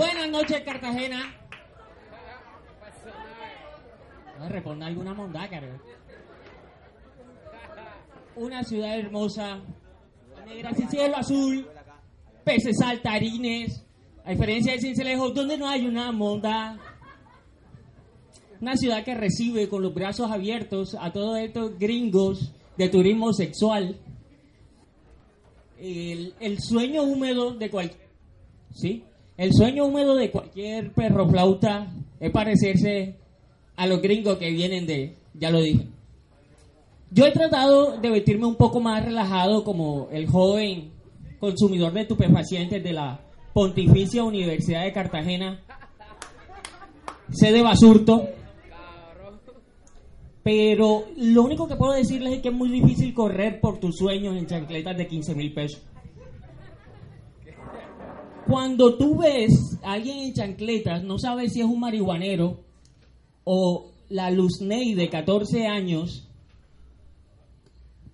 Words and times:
Buenas 0.00 0.30
noches, 0.30 0.62
Cartagena. 0.62 1.36
Voy 4.38 4.46
a 4.46 4.48
responder 4.48 4.88
alguna 4.88 5.12
mondá, 5.12 5.46
caro. 5.50 5.66
Una 8.34 8.64
ciudad 8.64 8.98
hermosa, 8.98 9.60
negra 10.46 10.72
sin 10.72 10.88
cielo 10.88 11.18
azul, 11.18 11.68
peces 12.44 12.78
saltarines, 12.78 13.84
a 14.24 14.30
diferencia 14.30 14.72
de 14.72 14.80
Cincelejo, 14.80 15.32
donde 15.32 15.58
no 15.58 15.68
hay 15.68 15.84
una 15.86 16.10
monda. 16.12 16.78
Una 18.58 18.78
ciudad 18.78 19.04
que 19.04 19.14
recibe 19.14 19.68
con 19.68 19.82
los 19.82 19.92
brazos 19.92 20.30
abiertos 20.30 20.96
a 20.98 21.12
todos 21.12 21.40
estos 21.40 21.78
gringos 21.78 22.54
de 22.78 22.88
turismo 22.88 23.34
sexual. 23.34 24.00
El, 25.78 26.32
el 26.40 26.58
sueño 26.58 27.02
húmedo 27.02 27.52
de 27.52 27.68
cualquier... 27.68 28.08
¿Sí? 28.72 29.04
El 29.40 29.54
sueño 29.54 29.86
húmedo 29.86 30.16
de 30.16 30.30
cualquier 30.30 30.92
perro 30.92 31.26
flauta 31.26 31.86
es 32.20 32.30
parecerse 32.30 33.16
a 33.74 33.86
los 33.86 34.02
gringos 34.02 34.36
que 34.36 34.50
vienen 34.50 34.86
de, 34.86 35.16
ya 35.32 35.50
lo 35.50 35.62
dije. 35.62 35.86
Yo 37.10 37.24
he 37.24 37.32
tratado 37.32 37.96
de 37.96 38.10
vestirme 38.10 38.44
un 38.44 38.56
poco 38.56 38.80
más 38.80 39.02
relajado 39.02 39.64
como 39.64 40.08
el 40.12 40.26
joven 40.26 40.90
consumidor 41.38 41.94
de 41.94 42.02
estupefacientes 42.02 42.84
de 42.84 42.92
la 42.92 43.18
Pontificia 43.54 44.24
Universidad 44.24 44.84
de 44.84 44.92
Cartagena, 44.92 45.58
sede 47.30 47.62
Basurto. 47.62 48.28
Pero 50.42 51.04
lo 51.16 51.44
único 51.44 51.66
que 51.66 51.76
puedo 51.76 51.94
decirles 51.94 52.34
es 52.34 52.42
que 52.42 52.48
es 52.48 52.54
muy 52.54 52.68
difícil 52.68 53.14
correr 53.14 53.58
por 53.58 53.80
tus 53.80 53.96
sueños 53.96 54.36
en 54.36 54.46
chancletas 54.46 54.98
de 54.98 55.06
15 55.06 55.34
mil 55.34 55.54
pesos. 55.54 55.80
Cuando 58.50 58.96
tú 58.96 59.16
ves 59.16 59.78
a 59.80 59.92
alguien 59.92 60.18
en 60.18 60.34
chancletas, 60.34 61.04
no 61.04 61.20
sabes 61.20 61.52
si 61.52 61.60
es 61.60 61.66
un 61.66 61.78
marihuanero 61.78 62.58
o 63.44 63.92
la 64.08 64.32
Luzney 64.32 64.94
de 64.94 65.08
14 65.08 65.68
años, 65.68 66.26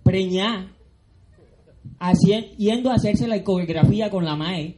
preñá, 0.03 0.71
yendo 2.55 2.91
a 2.91 2.93
hacerse 2.93 3.27
la 3.27 3.37
ecografía 3.37 4.11
con 4.11 4.25
la 4.25 4.35
MAE, 4.35 4.77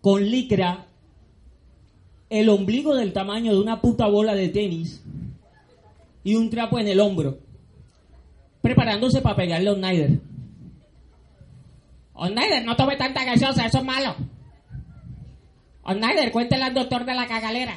con 0.00 0.24
licra, 0.24 0.86
el 2.30 2.48
ombligo 2.48 2.94
del 2.94 3.12
tamaño 3.12 3.52
de 3.52 3.60
una 3.60 3.82
puta 3.82 4.06
bola 4.06 4.34
de 4.34 4.48
tenis 4.48 5.04
y 6.24 6.34
un 6.34 6.48
trapo 6.48 6.78
en 6.78 6.88
el 6.88 6.98
hombro, 6.98 7.36
preparándose 8.62 9.20
para 9.20 9.36
pegarle 9.36 9.68
a 9.68 9.74
Snyder. 9.74 10.29
Snyder, 12.26 12.64
no 12.64 12.76
tome 12.76 12.96
tanta 12.96 13.24
gaseosa, 13.24 13.66
eso 13.66 13.78
es 13.78 13.84
malo. 13.84 14.14
Snyder, 15.88 16.30
cuéntele 16.32 16.64
al 16.64 16.74
doctor 16.74 17.04
de 17.04 17.14
la 17.14 17.26
cagalera. 17.26 17.74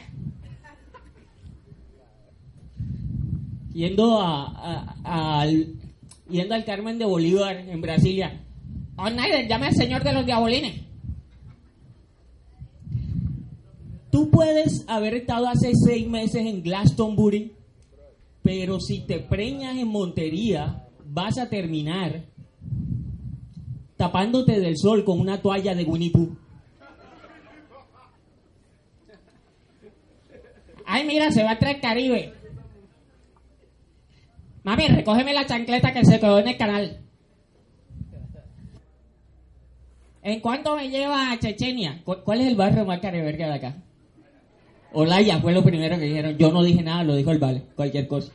Yendo 3.73 4.21
a, 4.21 4.95
a- 5.03 5.47
yendo 6.29 6.53
al 6.55 6.65
Carmen 6.65 6.99
de 6.99 7.05
Bolívar 7.05 7.57
en 7.57 7.81
Brasilia. 7.81 8.41
Snyder, 8.95 9.47
llame 9.47 9.67
al 9.67 9.75
señor 9.75 10.03
de 10.03 10.13
los 10.13 10.25
diabolines. 10.25 10.81
Tú 14.11 14.29
puedes 14.29 14.85
haber 14.87 15.15
estado 15.15 15.47
hace 15.47 15.71
seis 15.73 16.07
meses 16.07 16.45
en 16.45 16.61
Glastonbury, 16.61 17.53
pero 18.43 18.79
si 18.79 18.99
te 19.07 19.19
preñas 19.19 19.75
en 19.77 19.87
Montería, 19.87 20.87
vas 21.05 21.39
a 21.39 21.49
terminar 21.49 22.23
tapándote 24.03 24.59
del 24.59 24.77
sol 24.77 25.05
con 25.05 25.17
una 25.21 25.41
toalla 25.41 25.73
de 25.73 25.85
Winnie 25.85 26.11
Pooh. 26.11 26.35
Ay, 30.85 31.05
mira, 31.07 31.31
se 31.31 31.41
va 31.41 31.51
a 31.51 31.57
traer 31.59 31.79
Caribe. 31.79 32.33
Mami, 34.63 34.87
recógeme 34.89 35.33
la 35.33 35.45
chancleta 35.45 35.93
que 35.93 36.03
se 36.03 36.19
quedó 36.19 36.39
en 36.39 36.49
el 36.49 36.57
canal. 36.57 36.99
¿En 40.21 40.41
cuánto 40.41 40.75
me 40.75 40.89
lleva 40.89 41.31
a 41.31 41.39
Chechenia? 41.39 42.01
¿Cu- 42.03 42.23
¿Cuál 42.25 42.41
es 42.41 42.47
el 42.47 42.55
barrio 42.57 42.83
más 42.85 42.99
careverga 42.99 43.47
de 43.47 43.53
acá? 43.53 43.75
Olaya 44.91 45.39
fue 45.39 45.53
lo 45.53 45.63
primero 45.63 45.97
que 45.97 46.05
dijeron. 46.05 46.37
Yo 46.37 46.51
no 46.51 46.61
dije 46.61 46.83
nada, 46.83 47.03
lo 47.05 47.15
dijo 47.15 47.31
el 47.31 47.39
vale. 47.39 47.61
Cualquier 47.75 48.07
cosa. 48.09 48.33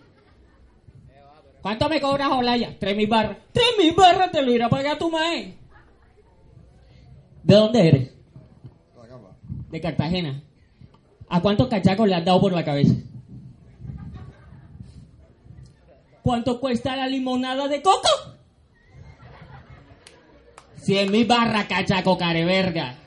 ¿Cuánto 1.60 1.88
me 1.90 2.00
cobras, 2.00 2.30
Olaya? 2.32 2.74
Tres 2.78 2.96
mil 2.96 3.06
barras. 3.06 3.36
Tres 3.52 3.66
mil 3.78 3.92
barras 3.94 4.30
te 4.32 4.40
lo 4.42 4.50
irá 4.52 4.66
a 4.66 4.70
pagar 4.70 4.96
tu 4.98 5.10
mae. 5.10 5.57
¿De 7.48 7.54
dónde 7.54 7.88
eres? 7.88 8.10
De 9.70 9.80
Cartagena. 9.80 10.42
¿A 11.30 11.40
cuántos 11.40 11.68
cachacos 11.68 12.06
le 12.06 12.14
has 12.14 12.24
dado 12.24 12.42
por 12.42 12.52
la 12.52 12.62
cabeza? 12.62 12.94
¿Cuánto 16.22 16.60
cuesta 16.60 16.94
la 16.94 17.08
limonada 17.08 17.66
de 17.66 17.80
coco? 17.80 18.08
Cien 20.76 21.10
mil 21.10 21.26
barras, 21.26 21.64
cachaco 21.64 22.18
careverga. 22.18 22.98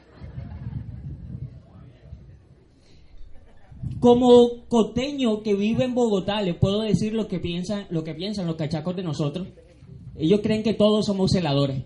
Como 4.00 4.66
coteño 4.68 5.44
que 5.44 5.54
vive 5.54 5.84
en 5.84 5.94
Bogotá, 5.94 6.42
le 6.42 6.56
puedo 6.56 6.82
decir 6.82 7.14
lo 7.14 7.28
que 7.28 7.40
piensan, 7.40 7.86
lo 7.92 8.04
que 8.04 8.16
piensan 8.16 8.48
los 8.48 8.56
cachacos 8.56 8.96
de 8.96 9.04
nosotros. 9.04 9.50
Ellos 10.16 10.40
creen 10.42 10.64
que 10.64 10.74
todos 10.74 11.06
somos 11.06 11.30
celadores. 11.32 11.84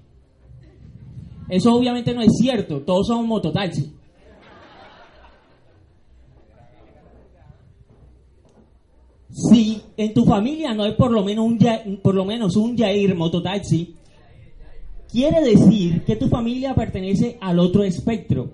Eso 1.47 1.73
obviamente 1.73 2.13
no 2.13 2.21
es 2.21 2.31
cierto, 2.39 2.81
todos 2.81 3.07
somos 3.07 3.27
mototaxi. 3.27 3.93
Si 9.29 9.81
en 9.97 10.13
tu 10.13 10.23
familia 10.23 10.73
no 10.73 10.83
hay 10.83 10.93
por 10.93 11.11
lo 11.11 11.23
menos 11.23 11.45
un, 11.45 11.99
por 12.01 12.15
lo 12.15 12.25
menos 12.25 12.55
un 12.55 12.75
Yair 12.77 13.15
mototaxi, 13.15 13.95
quiere 15.11 15.41
decir 15.41 16.03
que 16.03 16.15
tu 16.15 16.29
familia 16.29 16.73
pertenece 16.73 17.37
al 17.41 17.59
otro 17.59 17.83
espectro. 17.83 18.53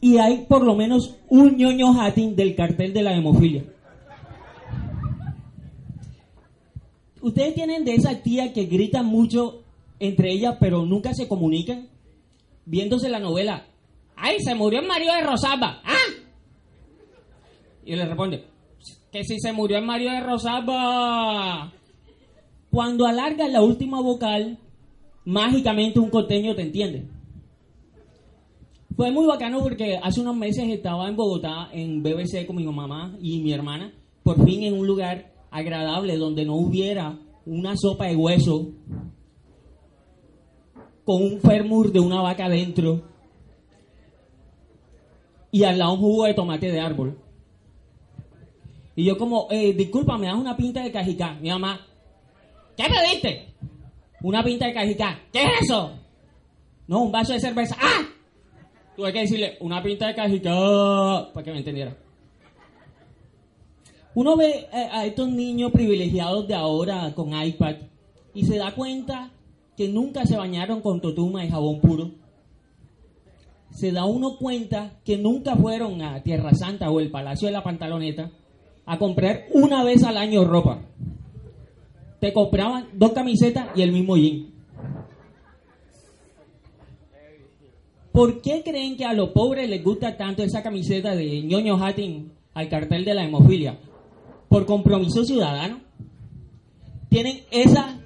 Y 0.00 0.18
hay 0.18 0.46
por 0.48 0.64
lo 0.64 0.74
menos 0.74 1.16
un 1.28 1.56
ñoño 1.56 2.00
hatin 2.00 2.34
del 2.34 2.54
cartel 2.54 2.92
de 2.92 3.02
la 3.02 3.14
hemofilia. 3.14 3.64
Ustedes 7.20 7.54
tienen 7.54 7.84
de 7.84 7.94
esa 7.94 8.20
tía 8.22 8.52
que 8.52 8.64
gritan 8.64 9.06
mucho 9.06 9.61
entre 10.02 10.32
ellas, 10.32 10.56
pero 10.58 10.84
nunca 10.84 11.14
se 11.14 11.28
comunican, 11.28 11.86
viéndose 12.66 13.08
la 13.08 13.20
novela. 13.20 13.66
¡Ay, 14.16 14.38
se 14.40 14.52
murió 14.52 14.80
el 14.80 14.86
marido 14.88 15.14
de 15.14 15.22
Rosalba! 15.22 15.80
¡Ah! 15.84 15.96
Y 17.84 17.94
le 17.94 18.04
responde, 18.04 18.44
que 19.12 19.22
si 19.22 19.38
se 19.38 19.52
murió 19.52 19.78
el 19.78 19.84
marido 19.84 20.10
de 20.10 20.20
Rosalba. 20.20 21.72
Cuando 22.72 23.06
alargas 23.06 23.48
la 23.52 23.62
última 23.62 24.00
vocal, 24.00 24.58
mágicamente 25.24 26.00
un 26.00 26.10
costeño 26.10 26.56
te 26.56 26.62
entiende. 26.62 27.06
Fue 28.96 29.12
muy 29.12 29.26
bacano 29.26 29.60
porque 29.62 30.00
hace 30.02 30.20
unos 30.20 30.34
meses 30.34 30.68
estaba 30.68 31.08
en 31.08 31.14
Bogotá, 31.14 31.68
en 31.72 32.02
BBC 32.02 32.44
con 32.44 32.56
mi 32.56 32.64
mamá 32.64 33.16
y 33.20 33.38
mi 33.38 33.52
hermana, 33.52 33.92
por 34.24 34.44
fin 34.44 34.64
en 34.64 34.74
un 34.74 34.84
lugar 34.84 35.32
agradable 35.52 36.16
donde 36.16 36.44
no 36.44 36.56
hubiera 36.56 37.20
una 37.46 37.76
sopa 37.76 38.06
de 38.06 38.16
hueso 38.16 38.72
con 41.04 41.22
un 41.22 41.40
fémur 41.40 41.92
de 41.92 42.00
una 42.00 42.20
vaca 42.20 42.46
adentro 42.46 43.02
y 45.50 45.64
al 45.64 45.78
lado 45.78 45.94
un 45.94 46.00
jugo 46.00 46.24
de 46.24 46.34
tomate 46.34 46.70
de 46.70 46.80
árbol. 46.80 47.18
Y 48.94 49.04
yo 49.04 49.16
como, 49.16 49.48
eh, 49.50 49.72
disculpa, 49.72 50.18
me 50.18 50.26
das 50.26 50.36
una 50.36 50.56
pinta 50.56 50.82
de 50.82 50.92
cajicá. 50.92 51.34
Mi 51.40 51.48
mamá, 51.50 51.80
¿qué 52.76 52.84
pediste? 52.84 53.54
Una 54.22 54.42
pinta 54.42 54.66
de 54.66 54.74
cajicá. 54.74 55.18
¿Qué 55.32 55.42
es 55.42 55.62
eso? 55.62 55.92
No, 56.86 57.02
un 57.02 57.12
vaso 57.12 57.32
de 57.32 57.40
cerveza. 57.40 57.76
¡Ah! 57.80 58.02
Tuve 58.96 59.12
que 59.12 59.20
decirle, 59.20 59.56
una 59.60 59.82
pinta 59.82 60.06
de 60.06 60.14
cajicá, 60.14 61.32
para 61.32 61.44
que 61.44 61.52
me 61.52 61.58
entendiera. 61.58 61.96
Uno 64.14 64.36
ve 64.36 64.68
eh, 64.72 64.88
a 64.92 65.06
estos 65.06 65.28
niños 65.28 65.72
privilegiados 65.72 66.46
de 66.46 66.54
ahora 66.54 67.14
con 67.14 67.32
iPad 67.34 67.76
y 68.34 68.44
se 68.44 68.58
da 68.58 68.74
cuenta 68.74 69.30
que 69.76 69.88
nunca 69.88 70.26
se 70.26 70.36
bañaron 70.36 70.80
con 70.80 71.00
totuma 71.00 71.44
y 71.44 71.50
jabón 71.50 71.80
puro, 71.80 72.10
se 73.70 73.90
da 73.90 74.04
uno 74.04 74.36
cuenta 74.38 75.00
que 75.04 75.16
nunca 75.16 75.56
fueron 75.56 76.02
a 76.02 76.22
Tierra 76.22 76.54
Santa 76.54 76.90
o 76.90 77.00
el 77.00 77.10
Palacio 77.10 77.46
de 77.48 77.52
la 77.52 77.64
Pantaloneta 77.64 78.30
a 78.84 78.98
comprar 78.98 79.46
una 79.52 79.82
vez 79.82 80.02
al 80.04 80.16
año 80.16 80.44
ropa. 80.44 80.82
Te 82.20 82.32
compraban 82.32 82.88
dos 82.92 83.12
camisetas 83.12 83.68
y 83.74 83.82
el 83.82 83.92
mismo 83.92 84.16
jean. 84.16 84.52
¿Por 88.12 88.42
qué 88.42 88.62
creen 88.62 88.96
que 88.96 89.06
a 89.06 89.14
los 89.14 89.30
pobres 89.30 89.68
les 89.70 89.82
gusta 89.82 90.16
tanto 90.18 90.42
esa 90.42 90.62
camiseta 90.62 91.16
de 91.16 91.42
ñoño 91.42 91.78
Hatting 91.78 92.30
al 92.52 92.68
cartel 92.68 93.06
de 93.06 93.14
la 93.14 93.24
hemofilia? 93.24 93.78
Por 94.48 94.66
compromiso 94.66 95.24
ciudadano. 95.24 95.80
Tienen 97.08 97.40
esa... 97.50 98.01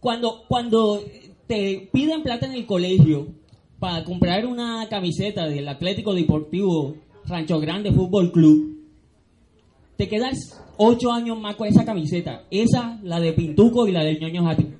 Cuando, 0.00 0.44
cuando 0.48 1.02
te 1.46 1.90
piden 1.92 2.22
plata 2.22 2.46
en 2.46 2.52
el 2.52 2.66
colegio 2.66 3.28
para 3.78 4.02
comprar 4.04 4.46
una 4.46 4.88
camiseta 4.88 5.46
del 5.46 5.68
Atlético 5.68 6.14
Deportivo 6.14 6.96
Rancho 7.26 7.60
Grande 7.60 7.92
Fútbol 7.92 8.32
Club, 8.32 8.78
te 9.96 10.08
quedas 10.08 10.62
ocho 10.78 11.12
años 11.12 11.38
más 11.38 11.56
con 11.56 11.68
esa 11.68 11.84
camiseta. 11.84 12.44
Esa, 12.50 12.98
la 13.02 13.20
de 13.20 13.34
Pintuco 13.34 13.86
y 13.86 13.92
la 13.92 14.02
del 14.02 14.18
ñoño 14.18 14.48
Hatting. 14.48 14.74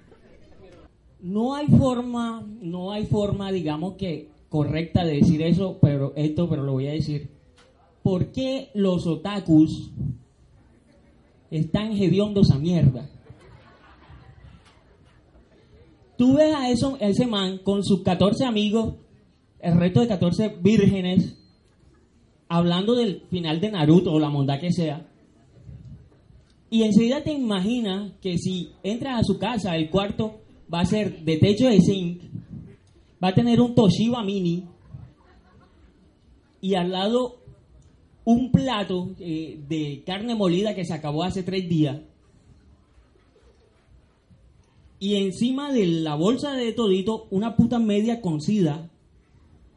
No 1.20 1.54
hay 1.54 1.66
forma, 1.66 2.42
no 2.62 2.90
hay 2.92 3.04
forma, 3.04 3.52
digamos 3.52 3.96
que 3.96 4.30
correcta 4.48 5.04
de 5.04 5.16
decir 5.16 5.42
eso, 5.42 5.78
pero 5.82 6.14
esto, 6.16 6.48
pero 6.48 6.62
lo 6.62 6.72
voy 6.72 6.86
a 6.86 6.92
decir. 6.92 7.28
¿Por 8.02 8.32
qué 8.32 8.70
los 8.72 9.06
otakus 9.06 9.90
están 11.50 11.92
hediondos 11.92 12.50
a 12.50 12.58
mierda? 12.58 13.06
Tú 16.20 16.34
ves 16.34 16.54
a, 16.54 16.68
eso, 16.68 16.98
a 17.00 17.06
ese 17.06 17.26
man 17.26 17.60
con 17.64 17.82
sus 17.82 18.02
14 18.02 18.44
amigos, 18.44 18.96
el 19.58 19.78
resto 19.78 20.02
de 20.02 20.08
14 20.08 20.58
vírgenes, 20.60 21.34
hablando 22.46 22.94
del 22.94 23.22
final 23.30 23.58
de 23.58 23.70
Naruto 23.70 24.12
o 24.12 24.20
la 24.20 24.28
mondad 24.28 24.60
que 24.60 24.70
sea. 24.70 25.08
Y 26.68 26.82
enseguida 26.82 27.22
te 27.22 27.32
imaginas 27.32 28.12
que 28.20 28.36
si 28.36 28.68
entras 28.82 29.20
a 29.20 29.24
su 29.24 29.38
casa, 29.38 29.74
el 29.76 29.88
cuarto 29.88 30.42
va 30.70 30.80
a 30.80 30.84
ser 30.84 31.24
de 31.24 31.38
techo 31.38 31.68
de 31.68 31.80
zinc, 31.80 32.20
va 33.24 33.28
a 33.28 33.34
tener 33.34 33.58
un 33.58 33.74
Toshiba 33.74 34.22
Mini 34.22 34.64
y 36.60 36.74
al 36.74 36.92
lado 36.92 37.36
un 38.26 38.52
plato 38.52 39.08
eh, 39.20 39.58
de 39.66 40.02
carne 40.04 40.34
molida 40.34 40.74
que 40.74 40.84
se 40.84 40.92
acabó 40.92 41.22
hace 41.24 41.42
tres 41.42 41.66
días. 41.66 41.96
Y 45.00 45.16
encima 45.16 45.72
de 45.72 45.86
la 45.86 46.14
bolsa 46.14 46.52
de 46.52 46.72
todito, 46.72 47.26
una 47.30 47.56
puta 47.56 47.78
media 47.78 48.20
con 48.20 48.42
sida, 48.42 48.90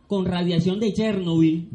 con 0.08 0.26
radiación 0.26 0.82
de 0.82 0.94
Chernobyl. 0.94 1.70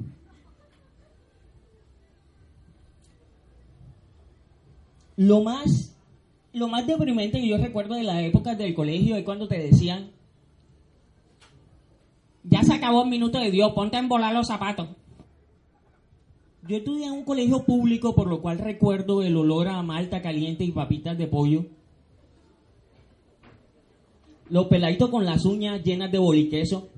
Lo 5.17 5.43
más, 5.43 5.97
lo 6.53 6.69
más 6.69 6.87
deprimente 6.87 7.41
que 7.41 7.49
yo 7.49 7.57
recuerdo 7.57 7.95
de 7.95 8.03
las 8.03 8.23
épocas 8.23 8.57
del 8.59 8.75
colegio 8.75 9.17
es 9.17 9.25
cuando 9.25 9.49
te 9.49 9.59
decían, 9.59 10.11
ya 12.45 12.63
se 12.63 12.75
acabó 12.75 13.05
el 13.05 13.11
minuto 13.11 13.39
de 13.39 13.51
Dios, 13.51 13.73
ponte 13.73 13.97
a 13.97 14.01
embolar 14.01 14.35
los 14.35 14.47
zapatos. 14.47 14.89
Yo 16.69 16.77
estudié 16.77 17.07
en 17.07 17.13
un 17.13 17.25
colegio 17.25 17.65
público, 17.65 18.15
por 18.15 18.29
lo 18.29 18.43
cual 18.43 18.59
recuerdo 18.59 19.23
el 19.23 19.35
olor 19.39 19.69
a 19.69 19.83
malta 19.83 20.21
caliente 20.21 20.65
y 20.65 20.73
papitas 20.73 21.17
de 21.17 21.27
pollo. 21.27 21.65
Los 24.51 24.67
peladitos 24.67 25.11
con 25.11 25.25
las 25.25 25.45
uñas 25.45 25.83
llenas 25.83 26.11
de 26.11 26.19
boliqueso. 26.19 26.89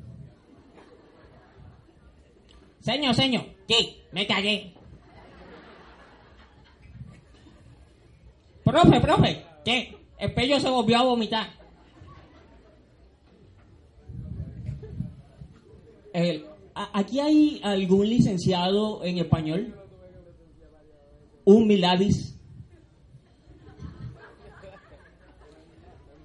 Señor, 2.80 3.14
señor, 3.14 3.44
¿qué? 3.66 4.06
Me 4.12 4.26
cagué. 4.26 4.72
Profe, 8.64 9.00
profe, 9.00 9.44
¿qué? 9.64 9.96
El 10.18 10.34
pello 10.34 10.60
se 10.60 10.70
volvió 10.70 10.98
a 10.98 11.02
vomitar. 11.02 11.48
El, 16.12 16.44
¿Aquí 16.74 17.20
hay 17.20 17.60
algún 17.62 18.08
licenciado 18.08 19.04
en 19.04 19.18
español? 19.18 19.74
¿Un 21.44 21.66
Miladis? 21.66 22.39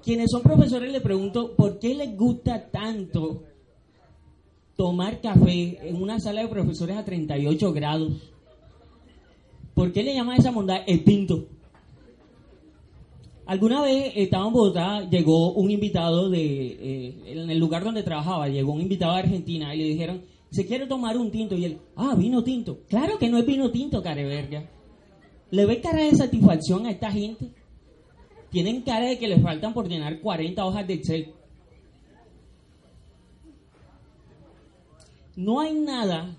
Quienes 0.06 0.30
son 0.30 0.44
profesores 0.44 0.92
le 0.92 1.02
pregunto, 1.02 1.56
¿por 1.56 1.80
qué 1.80 1.96
les 1.96 2.16
gusta 2.16 2.70
tanto 2.70 3.42
tomar 4.78 5.20
café 5.20 5.80
en 5.90 6.00
una 6.00 6.20
sala 6.20 6.44
de 6.44 6.48
profesores 6.48 6.96
a 6.96 7.04
38 7.04 7.74
grados? 7.74 8.14
¿Por 9.74 9.92
qué 9.92 10.04
le 10.04 10.14
llaman 10.14 10.38
esa 10.38 10.52
mondad 10.52 10.84
el 10.86 11.04
tinto? 11.04 11.48
Alguna 13.48 13.82
vez 13.82 14.14
estaba 14.16 14.46
en 14.46 14.54
Bogotá, 14.54 15.10
llegó 15.10 15.54
un 15.54 15.72
invitado 15.72 16.30
de, 16.30 16.44
eh, 16.44 17.42
en 17.42 17.50
el 17.50 17.58
lugar 17.58 17.84
donde 17.84 18.04
trabajaba, 18.04 18.48
llegó 18.48 18.74
un 18.74 18.82
invitado 18.82 19.14
de 19.14 19.20
Argentina 19.22 19.74
y 19.74 19.80
le 19.80 19.84
dijeron, 19.86 20.22
se 20.52 20.68
quiere 20.68 20.86
tomar 20.86 21.18
un 21.18 21.32
tinto. 21.32 21.56
Y 21.56 21.66
él, 21.66 21.80
ah, 21.96 22.14
vino 22.16 22.44
tinto. 22.44 22.82
Claro 22.88 23.18
que 23.18 23.28
no 23.28 23.40
es 23.40 23.46
vino 23.46 23.72
tinto, 23.72 24.04
careverga. 24.04 24.70
¿Le 25.50 25.66
ve 25.66 25.82
cara 25.82 26.04
de 26.04 26.16
satisfacción 26.16 26.86
a 26.86 26.92
esta 26.92 27.12
gente? 27.12 27.50
Tienen 28.56 28.84
cara 28.84 29.08
de 29.08 29.20
que 29.20 29.28
les 29.28 29.42
faltan 29.42 29.74
por 29.74 29.90
llenar 29.90 30.22
40 30.22 30.66
hojas 30.66 30.88
de 30.88 30.94
Excel. 30.94 31.34
No 35.36 35.60
hay 35.60 35.74
nada, 35.74 36.34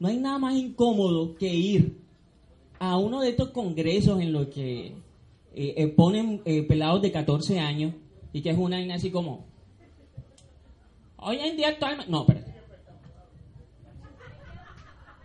no 0.00 0.08
hay 0.08 0.16
nada 0.16 0.38
más 0.38 0.54
incómodo 0.54 1.34
que 1.34 1.54
ir 1.54 1.98
a 2.78 2.96
uno 2.96 3.20
de 3.20 3.28
estos 3.28 3.50
congresos 3.50 4.22
en 4.22 4.32
los 4.32 4.46
que 4.46 4.94
eh, 5.54 5.86
ponen 5.88 6.40
eh, 6.46 6.62
pelados 6.62 7.02
de 7.02 7.12
14 7.12 7.60
años 7.60 7.92
y 8.32 8.40
que 8.40 8.48
es 8.48 8.56
una 8.56 8.78
vaina 8.78 8.94
así 8.94 9.10
como 9.10 9.44
hoy 11.18 11.36
en 11.40 11.58
día 11.58 11.68
actualmente 11.68 12.10
no 12.10 12.22
espérate. 12.22 12.54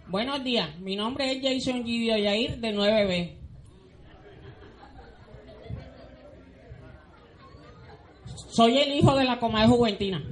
Buenos 0.09 0.43
días 0.43 0.77
mi 0.81 0.97
nombre 0.97 1.31
es 1.31 1.41
Jason 1.41 1.85
Gidio 1.85 2.17
Yair 2.17 2.57
de 2.57 2.75
9B 2.75 3.38
soy 8.49 8.77
el 8.77 8.95
hijo 8.95 9.15
de 9.15 9.23
la 9.23 9.39
comadre 9.39 9.67
juventina 9.67 10.23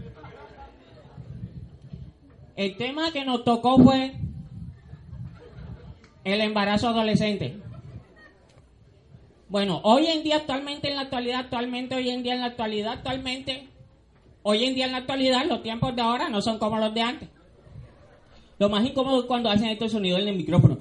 el 2.56 2.76
tema 2.78 3.12
que 3.12 3.26
nos 3.26 3.44
tocó 3.44 3.78
fue 3.78 4.14
el 6.24 6.42
embarazo 6.42 6.90
adolescente 6.90 7.62
bueno, 9.50 9.80
hoy 9.84 10.08
en 10.08 10.24
día, 10.24 10.38
actualmente, 10.38 10.90
en 10.90 10.98
la 10.98 11.04
actualidad, 11.04 11.40
actualmente, 11.40 11.96
hoy 11.96 12.10
en 12.10 12.22
día, 12.22 12.34
en 12.34 12.42
la 12.42 12.48
actualidad, 12.48 12.94
actualmente, 12.94 13.70
hoy 14.44 14.66
en 14.66 14.76
día, 14.76 14.88
en 14.88 14.92
la 14.92 14.98
actualidad, 14.98 15.46
los 15.46 15.64
tiempos 15.64 15.96
de 15.96 16.02
ahora 16.02 16.28
no 16.28 16.42
son 16.42 16.60
como 16.60 16.78
los 16.78 16.94
de 16.94 17.02
antes. 17.02 17.30
Lo 18.60 18.70
más 18.70 18.86
incómodo 18.86 19.22
es 19.22 19.26
cuando 19.26 19.50
hacen 19.50 19.70
estos 19.70 19.94
sonidos 19.94 20.20
en 20.22 20.28
el 20.28 20.36
micrófono. 20.36 20.77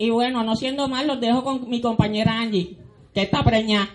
Y 0.00 0.08
bueno, 0.08 0.42
no 0.42 0.56
siendo 0.56 0.88
mal, 0.88 1.06
los 1.06 1.20
dejo 1.20 1.44
con 1.44 1.68
mi 1.68 1.82
compañera 1.82 2.40
Angie, 2.40 2.78
que 3.12 3.20
está 3.20 3.44
preñada. 3.44 3.90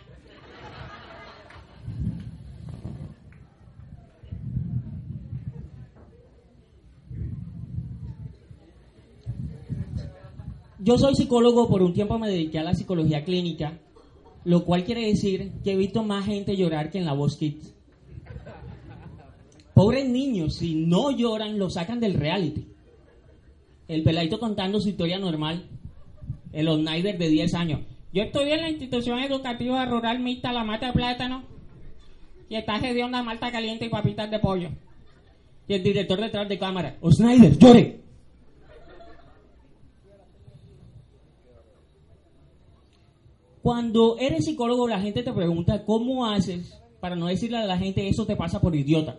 Yo 10.77 11.00
soy 11.00 11.15
psicólogo, 11.15 11.67
por 11.67 11.81
un 11.81 11.91
tiempo 11.91 12.19
me 12.19 12.29
dediqué 12.29 12.59
a 12.59 12.63
la 12.63 12.75
psicología 12.75 13.24
clínica, 13.24 13.79
lo 14.43 14.63
cual 14.63 14.83
quiere 14.83 15.07
decir 15.07 15.53
que 15.63 15.71
he 15.71 15.75
visto 15.75 16.03
más 16.03 16.27
gente 16.27 16.55
llorar 16.55 16.91
que 16.91 17.00
en 17.00 17.05
la 17.05 17.13
voz 17.13 17.35
Kids. 17.35 17.74
Pobres 19.74 20.07
niños, 20.07 20.57
si 20.57 20.75
no 20.75 21.09
lloran, 21.09 21.57
lo 21.57 21.71
sacan 21.71 22.00
del 22.00 22.13
reality. 22.13 22.67
El 23.88 24.03
peladito 24.03 24.39
contando 24.39 24.79
su 24.79 24.89
historia 24.89 25.17
normal, 25.17 25.67
el 26.55 26.67
Osnider 26.69 27.17
de 27.17 27.29
10 27.29 27.53
años. 27.53 27.81
Yo 28.13 28.24
estudié 28.24 28.55
en 28.55 28.62
la 28.62 28.69
institución 28.69 29.19
educativa 29.19 29.85
rural 29.85 30.19
mixta 30.19 30.53
La 30.53 30.63
Mata 30.63 30.88
de 30.88 30.93
Plátano 30.93 31.43
y 32.47 32.55
está 32.55 32.79
de 32.79 33.03
onda 33.03 33.21
malta 33.21 33.51
caliente 33.51 33.85
y 33.85 33.89
papitas 33.89 34.31
de 34.31 34.39
pollo. 34.39 34.69
Y 35.67 35.74
el 35.74 35.83
director 35.83 36.19
detrás 36.19 36.47
de 36.47 36.57
cámara, 36.57 36.95
Osnider, 37.01 37.57
llore. 37.57 38.01
Cuando 43.62 44.17
eres 44.19 44.45
psicólogo, 44.45 44.88
la 44.88 45.01
gente 45.01 45.24
te 45.24 45.33
pregunta 45.33 45.83
cómo 45.83 46.25
haces 46.27 46.79
para 47.01 47.15
no 47.15 47.27
decirle 47.27 47.57
a 47.57 47.65
la 47.65 47.77
gente 47.77 48.07
eso 48.07 48.25
te 48.25 48.35
pasa 48.35 48.62
por 48.62 48.75
idiota. 48.75 49.17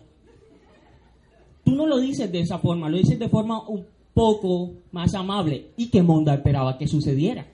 Tú 1.63 1.75
no 1.75 1.85
lo 1.85 1.99
dices 1.99 2.31
de 2.31 2.39
esa 2.39 2.57
forma, 2.57 2.89
lo 2.89 2.97
dices 2.97 3.19
de 3.19 3.29
forma 3.29 3.67
un 3.67 3.85
poco 4.17 4.71
más 4.91 5.13
amable 5.13 5.73
y 5.77 5.91
que 5.91 6.01
Monda 6.01 6.33
esperaba 6.33 6.79
que 6.79 6.87
sucediera. 6.87 7.45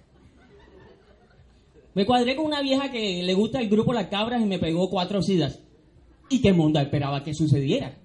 Me 1.93 2.05
cuadré 2.05 2.37
con 2.37 2.45
una 2.45 2.61
vieja 2.61 2.89
que 2.89 3.21
le 3.21 3.33
gusta 3.33 3.59
el 3.59 3.67
grupo 3.67 3.91
Las 3.91 4.07
Cabras 4.07 4.41
y 4.41 4.45
me 4.45 4.59
pegó 4.59 4.89
cuatro 4.89 5.21
sidas 5.21 5.59
y 6.29 6.41
que 6.41 6.53
Monda 6.53 6.81
esperaba 6.81 7.21
que 7.21 7.33
sucediera. 7.33 7.97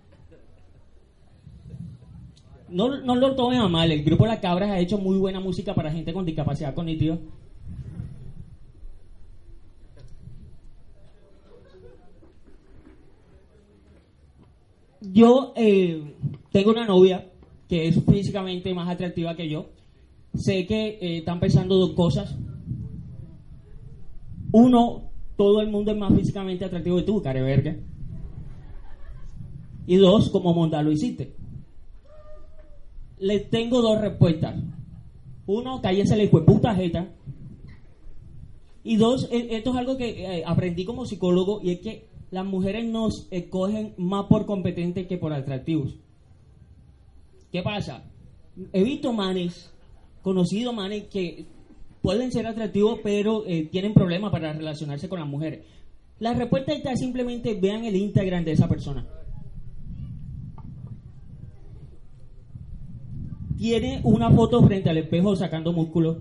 No, 2.69 3.00
no 3.00 3.15
lo 3.15 3.37
tomen 3.37 3.61
a 3.61 3.69
mal, 3.69 3.93
el 3.93 4.03
grupo 4.03 4.27
Las 4.27 4.41
Cabras 4.41 4.71
ha 4.71 4.81
hecho 4.81 4.99
muy 4.99 5.19
buena 5.19 5.38
música 5.38 5.73
para 5.73 5.93
gente 5.93 6.12
con 6.12 6.25
discapacidad 6.25 6.75
cognitiva. 6.75 7.17
Yo 15.00 15.53
eh, 15.55 16.03
tengo 16.50 16.73
una 16.73 16.85
novia 16.85 17.25
que 17.68 17.87
es 17.87 18.02
físicamente 18.04 18.72
más 18.75 18.88
atractiva 18.88 19.37
que 19.37 19.48
yo. 19.48 19.66
Sé 20.34 20.66
que 20.66 20.98
eh, 21.00 21.18
están 21.18 21.38
pensando 21.40 21.76
dos 21.76 21.92
cosas. 21.92 22.37
Uno, 24.52 25.10
todo 25.37 25.60
el 25.60 25.70
mundo 25.70 25.92
es 25.92 25.98
más 25.98 26.14
físicamente 26.14 26.64
atractivo 26.64 26.96
que 26.96 27.02
tú, 27.02 27.22
careverga. 27.22 27.76
Y 29.87 29.96
dos, 29.96 30.30
como 30.30 30.54
Monda 30.54 30.82
lo 30.82 30.92
hiciste. 30.92 31.34
Les 33.18 33.48
tengo 33.50 33.82
dos 33.82 34.00
respuestas. 34.00 34.56
Uno, 35.46 35.80
cállense 35.80 36.16
la 36.16 36.30
puta 36.30 36.75
jeta. 36.75 37.08
Y 38.84 38.96
dos, 38.96 39.28
e, 39.30 39.56
esto 39.56 39.70
es 39.70 39.76
algo 39.76 39.96
que 39.96 40.38
eh, 40.38 40.44
aprendí 40.46 40.84
como 40.84 41.04
psicólogo 41.04 41.60
y 41.62 41.72
es 41.72 41.80
que 41.80 42.08
las 42.30 42.46
mujeres 42.46 42.87
nos 42.87 43.28
escogen 43.30 43.94
más 43.96 44.26
por 44.26 44.46
competentes 44.46 45.06
que 45.06 45.18
por 45.18 45.32
atractivos. 45.32 45.98
¿Qué 47.50 47.62
pasa? 47.62 48.05
He 48.73 48.83
visto 48.83 49.12
manes, 49.12 49.73
conocido 50.23 50.73
manes 50.73 51.05
que 51.05 51.47
pueden 52.02 52.31
ser 52.31 52.47
atractivos, 52.47 53.00
pero 53.02 53.45
eh, 53.47 53.69
tienen 53.71 53.95
problemas 53.95 54.31
para 54.31 54.52
relacionarse 54.52 55.09
con 55.09 55.21
las 55.21 55.28
mujeres. 55.28 55.64
La 56.19 56.35
respuesta 56.35 56.73
está 56.73 56.95
simplemente 56.97 57.55
vean 57.55 57.85
el 57.85 57.97
Instagram 57.97 58.45
de 58.45 58.52
esa 58.52 58.69
persona. 58.69 59.07
Tiene 63.57 64.00
una 64.05 64.31
foto 64.31 64.62
frente 64.62 64.90
al 64.90 64.99
espejo 64.99 65.35
sacando 65.35 65.73
músculo. 65.73 66.19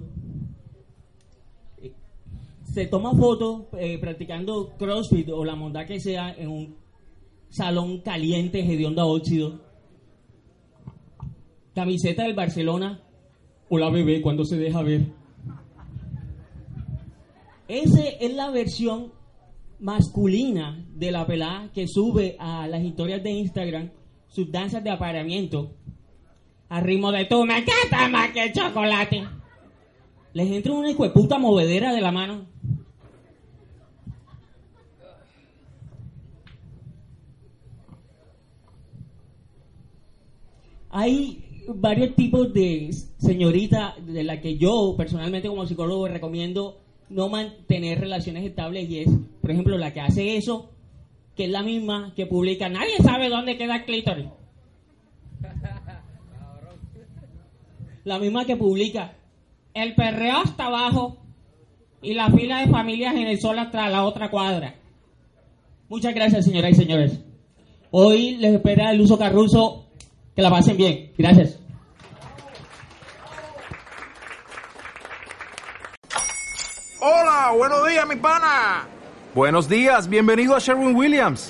Se 2.63 2.87
toma 2.87 3.13
fotos 3.13 3.65
eh, 3.77 3.97
practicando 3.99 4.75
CrossFit 4.77 5.29
o 5.29 5.43
la 5.43 5.55
monda 5.55 5.85
que 5.85 5.99
sea 5.99 6.33
en 6.33 6.49
un 6.49 6.75
salón 7.49 8.01
caliente, 8.01 8.59
hedionda 8.59 9.05
óxido 9.05 9.66
Camiseta 11.77 12.23
del 12.23 12.33
Barcelona. 12.33 12.99
Hola 13.69 13.91
bebé, 13.91 14.19
cuando 14.19 14.43
se 14.45 14.57
deja 14.57 14.81
ver. 14.81 15.11
Esa 17.67 18.01
es 18.19 18.33
la 18.33 18.49
versión 18.49 19.13
masculina 19.77 20.83
de 20.95 21.11
la 21.11 21.27
pelada 21.27 21.71
que 21.71 21.87
sube 21.87 22.35
a 22.39 22.65
las 22.65 22.81
historias 22.83 23.21
de 23.21 23.29
Instagram 23.29 23.91
sus 24.27 24.51
danzas 24.51 24.83
de 24.83 24.89
apareamiento 24.89 25.75
a 26.67 26.81
ritmo 26.81 27.11
de 27.11 27.25
tú 27.25 27.45
me 27.45 27.59
encanta 27.59 28.09
más 28.09 28.31
que 28.31 28.45
el 28.45 28.53
chocolate. 28.53 29.27
Les 30.33 30.49
entra 30.49 30.73
una 30.73 30.91
puta 31.13 31.37
movedera 31.37 31.93
de 31.93 32.01
la 32.01 32.11
mano. 32.11 32.47
Hay 40.89 41.46
varios 41.67 42.15
tipos 42.15 42.53
de 42.53 42.93
señorita 43.17 43.95
de 44.05 44.23
la 44.23 44.39
que 44.39 44.57
yo 44.57 44.95
personalmente 44.97 45.47
como 45.47 45.65
psicólogo 45.65 46.07
recomiendo 46.07 46.79
no 47.09 47.29
mantener 47.29 47.99
relaciones 47.99 48.45
estables 48.45 48.89
y 48.89 48.99
es, 48.99 49.09
por 49.41 49.51
ejemplo, 49.51 49.77
la 49.77 49.93
que 49.93 50.01
hace 50.01 50.37
eso, 50.37 50.69
que 51.35 51.45
es 51.45 51.51
la 51.51 51.63
misma 51.63 52.13
que 52.15 52.25
publica, 52.25 52.69
nadie 52.69 52.97
sabe 53.03 53.29
dónde 53.29 53.57
queda 53.57 53.77
el 53.77 53.85
clítoris. 53.85 54.27
La 58.03 58.19
misma 58.19 58.45
que 58.45 58.55
publica, 58.55 59.13
el 59.73 59.93
perreo 59.95 60.37
hasta 60.37 60.67
abajo 60.67 61.17
y 62.01 62.13
la 62.13 62.29
fila 62.29 62.61
de 62.61 62.71
familias 62.71 63.15
en 63.15 63.27
el 63.27 63.39
sol 63.39 63.59
hasta 63.59 63.89
la 63.89 64.05
otra 64.05 64.29
cuadra. 64.31 64.75
Muchas 65.89 66.13
gracias, 66.13 66.45
señoras 66.45 66.71
y 66.71 66.75
señores. 66.75 67.19
Hoy 67.91 68.35
les 68.37 68.53
espera 68.53 68.91
el 68.91 69.01
uso 69.01 69.17
carruso 69.17 69.86
que 70.37 70.43
la 70.43 70.51
pasen 70.51 70.77
bien. 70.77 71.11
Gracias. 71.17 71.57
Hola, 76.99 77.53
buenos 77.57 77.87
días, 77.87 78.07
mi 78.07 78.15
pana. 78.17 78.87
Buenos 79.33 79.67
días, 79.67 80.07
bienvenido 80.07 80.55
a 80.55 80.59
Sherwin 80.59 80.95
Williams. 80.95 81.49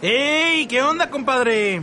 ¡Ey! 0.00 0.66
¿Qué 0.66 0.82
onda, 0.82 1.10
compadre? 1.10 1.82